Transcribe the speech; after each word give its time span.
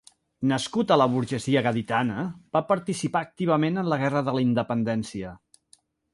Nascut 0.51 0.93
a 0.93 0.95
la 1.01 1.05
burgesia 1.15 1.63
gaditana, 1.67 2.23
va 2.57 2.63
participar 2.71 3.23
activament 3.27 3.79
en 3.83 3.93
la 3.93 4.01
Guerra 4.07 4.27
de 4.31 4.35
la 4.39 4.45
Independència. 4.49 5.37